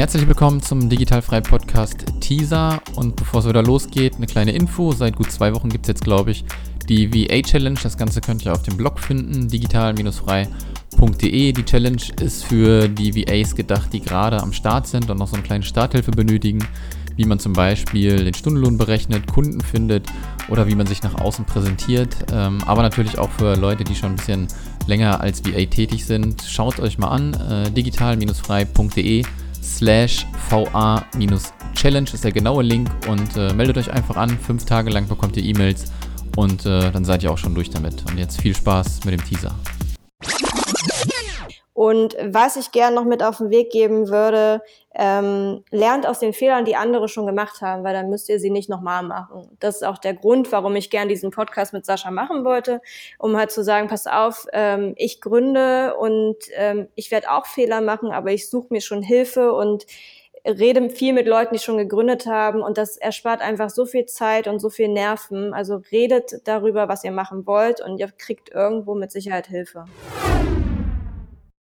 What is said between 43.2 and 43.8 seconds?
auf den Weg